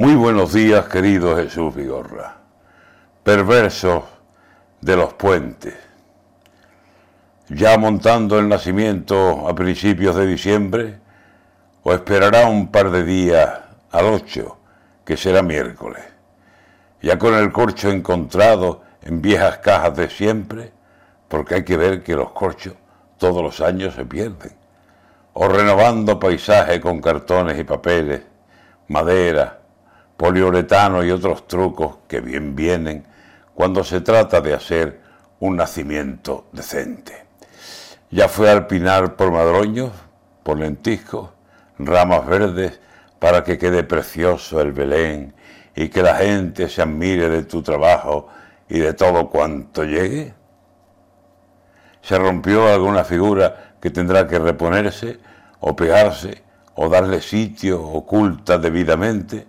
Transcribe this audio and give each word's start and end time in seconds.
Muy 0.00 0.14
buenos 0.14 0.54
días, 0.54 0.86
querido 0.88 1.36
Jesús 1.36 1.74
Vigorra. 1.74 2.38
Perversos 3.22 4.04
de 4.80 4.96
los 4.96 5.12
puentes. 5.12 5.74
Ya 7.50 7.76
montando 7.76 8.38
el 8.38 8.48
nacimiento 8.48 9.46
a 9.46 9.54
principios 9.54 10.16
de 10.16 10.26
diciembre, 10.26 11.00
o 11.82 11.92
esperará 11.92 12.46
un 12.46 12.72
par 12.72 12.90
de 12.90 13.04
días 13.04 13.60
al 13.90 14.06
8, 14.06 14.58
que 15.04 15.18
será 15.18 15.42
miércoles. 15.42 16.02
Ya 17.02 17.18
con 17.18 17.34
el 17.34 17.52
corcho 17.52 17.90
encontrado 17.90 18.80
en 19.02 19.20
viejas 19.20 19.58
cajas 19.58 19.94
de 19.98 20.08
siempre, 20.08 20.72
porque 21.28 21.56
hay 21.56 21.62
que 21.62 21.76
ver 21.76 22.02
que 22.02 22.16
los 22.16 22.32
corchos 22.32 22.72
todos 23.18 23.42
los 23.42 23.60
años 23.60 23.96
se 23.96 24.06
pierden. 24.06 24.52
O 25.34 25.46
renovando 25.46 26.18
paisaje 26.18 26.80
con 26.80 27.02
cartones 27.02 27.58
y 27.58 27.64
papeles, 27.64 28.22
madera, 28.88 29.59
poliuretano 30.20 31.02
y 31.02 31.10
otros 31.10 31.48
trucos 31.48 31.96
que 32.06 32.20
bien 32.20 32.54
vienen 32.54 33.06
cuando 33.54 33.82
se 33.82 34.02
trata 34.02 34.42
de 34.42 34.52
hacer 34.52 35.00
un 35.38 35.56
nacimiento 35.56 36.44
decente. 36.52 37.24
Ya 38.10 38.28
fue 38.28 38.50
al 38.50 38.66
pinar 38.66 39.16
por 39.16 39.32
madroños, 39.32 39.92
por 40.42 40.58
lentiscos, 40.58 41.30
ramas 41.78 42.26
verdes, 42.26 42.80
para 43.18 43.42
que 43.42 43.56
quede 43.56 43.82
precioso 43.82 44.60
el 44.60 44.72
Belén 44.72 45.34
y 45.74 45.88
que 45.88 46.02
la 46.02 46.16
gente 46.16 46.68
se 46.68 46.82
admire 46.82 47.30
de 47.30 47.44
tu 47.44 47.62
trabajo 47.62 48.28
y 48.68 48.78
de 48.78 48.92
todo 48.92 49.30
cuanto 49.30 49.84
llegue. 49.84 50.34
Se 52.02 52.18
rompió 52.18 52.68
alguna 52.68 53.04
figura 53.04 53.72
que 53.80 53.88
tendrá 53.88 54.26
que 54.26 54.38
reponerse 54.38 55.18
o 55.60 55.74
pegarse 55.74 56.42
o 56.74 56.90
darle 56.90 57.22
sitio 57.22 57.82
oculta 57.82 58.58
debidamente 58.58 59.48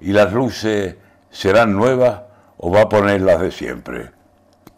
y 0.00 0.12
las 0.12 0.32
luces 0.32 0.96
serán 1.30 1.74
nuevas 1.74 2.22
o 2.58 2.70
va 2.70 2.82
a 2.82 2.88
poner 2.88 3.20
las 3.20 3.40
de 3.40 3.50
siempre. 3.50 4.10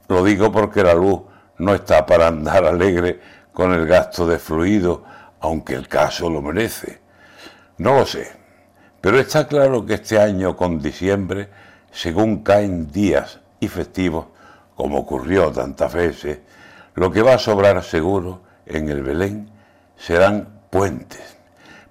Lo 0.08 0.24
digo 0.24 0.52
porque 0.52 0.82
la 0.82 0.94
luz 0.94 1.22
no 1.58 1.74
está 1.74 2.04
para 2.04 2.28
andar 2.28 2.64
alegre 2.64 3.20
con 3.52 3.72
el 3.72 3.86
gasto 3.86 4.26
de 4.26 4.38
fluido, 4.38 5.04
aunque 5.40 5.74
el 5.74 5.88
caso 5.88 6.28
lo 6.28 6.42
merece. 6.42 7.00
No 7.78 7.94
lo 7.94 8.06
sé, 8.06 8.30
pero 9.00 9.18
está 9.18 9.46
claro 9.46 9.84
que 9.84 9.94
este 9.94 10.18
año 10.18 10.56
con 10.56 10.80
diciembre, 10.80 11.48
según 11.90 12.42
caen 12.42 12.90
días 12.90 13.40
y 13.60 13.68
festivos, 13.68 14.26
como 14.76 14.98
ocurrió 14.98 15.50
tantas 15.50 15.92
veces, 15.92 16.40
lo 16.94 17.10
que 17.10 17.22
va 17.22 17.34
a 17.34 17.38
sobrar 17.38 17.82
seguro 17.82 18.42
en 18.66 18.88
el 18.88 19.02
Belén 19.02 19.50
serán 19.96 20.48
puentes, 20.70 21.36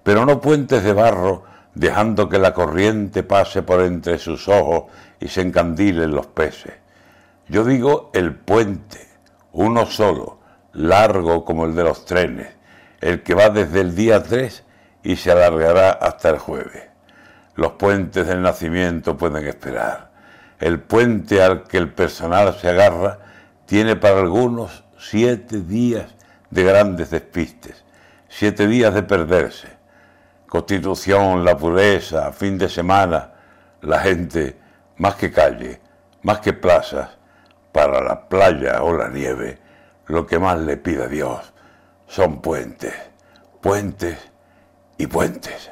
pero 0.03 0.25
no 0.25 0.41
puentes 0.41 0.83
de 0.83 0.93
barro 0.93 1.43
dejando 1.73 2.27
que 2.27 2.39
la 2.39 2.53
corriente 2.53 3.23
pase 3.23 3.63
por 3.63 3.81
entre 3.81 4.17
sus 4.17 4.47
ojos 4.47 4.85
y 5.19 5.27
se 5.27 5.41
encandilen 5.41 6.11
los 6.11 6.27
peces. 6.27 6.73
Yo 7.47 7.63
digo 7.63 8.11
el 8.13 8.33
puente, 8.35 9.07
uno 9.53 9.85
solo, 9.85 10.39
largo 10.73 11.45
como 11.45 11.65
el 11.65 11.75
de 11.75 11.83
los 11.83 12.05
trenes, 12.05 12.49
el 12.99 13.23
que 13.23 13.33
va 13.33 13.49
desde 13.49 13.81
el 13.81 13.95
día 13.95 14.21
3 14.21 14.63
y 15.03 15.15
se 15.15 15.31
alargará 15.31 15.91
hasta 15.91 16.29
el 16.29 16.37
jueves. 16.37 16.83
Los 17.55 17.73
puentes 17.73 18.27
del 18.27 18.41
nacimiento 18.41 19.17
pueden 19.17 19.47
esperar. 19.47 20.11
El 20.59 20.79
puente 20.79 21.41
al 21.41 21.63
que 21.63 21.77
el 21.77 21.91
personal 21.91 22.55
se 22.59 22.69
agarra 22.69 23.19
tiene 23.65 23.95
para 23.95 24.19
algunos 24.19 24.83
siete 24.97 25.61
días 25.61 26.13
de 26.49 26.63
grandes 26.63 27.09
despistes, 27.09 27.83
siete 28.29 28.67
días 28.67 28.93
de 28.93 29.03
perderse 29.03 29.80
constitución, 30.51 31.45
la 31.45 31.57
pureza, 31.57 32.29
fin 32.33 32.57
de 32.57 32.67
semana, 32.67 33.31
la 33.79 33.99
gente, 33.99 34.57
más 34.97 35.15
que 35.15 35.31
calle, 35.31 35.79
más 36.23 36.41
que 36.41 36.51
plazas, 36.51 37.09
para 37.71 38.03
la 38.03 38.27
playa 38.27 38.83
o 38.83 38.93
la 38.93 39.07
nieve, 39.07 39.59
lo 40.07 40.27
que 40.27 40.39
más 40.39 40.59
le 40.59 40.75
pide 40.75 41.05
a 41.05 41.07
Dios 41.07 41.53
son 42.05 42.41
puentes, 42.41 42.93
puentes 43.61 44.17
y 44.97 45.07
puentes. 45.07 45.71